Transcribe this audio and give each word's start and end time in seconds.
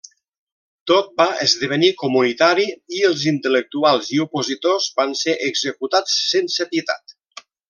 Tot 0.91 1.11
va 1.21 1.27
esdevenir 1.43 1.91
comunitari 2.03 2.65
i 3.01 3.03
els 3.09 3.27
intel·lectuals 3.35 4.09
i 4.17 4.23
opositors 4.27 4.89
van 5.03 5.17
ser 5.21 5.37
executats 5.53 6.19
sense 6.35 6.69
pietat. 6.75 7.17